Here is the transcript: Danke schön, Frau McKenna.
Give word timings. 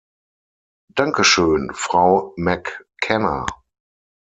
Danke 0.95 1.23
schön, 1.23 1.69
Frau 1.75 2.33
McKenna. 2.35 3.45